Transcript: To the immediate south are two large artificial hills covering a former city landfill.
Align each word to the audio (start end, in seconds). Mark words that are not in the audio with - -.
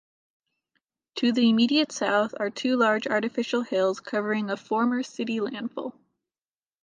To 1.17 1.31
the 1.31 1.47
immediate 1.47 1.91
south 1.91 2.33
are 2.39 2.49
two 2.49 2.75
large 2.75 3.05
artificial 3.05 3.61
hills 3.61 3.99
covering 3.99 4.49
a 4.49 4.57
former 4.57 5.03
city 5.03 5.37
landfill. 5.39 5.93